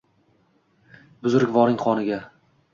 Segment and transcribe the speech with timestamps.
[1.21, 2.21] Buzrukvoring qoniga.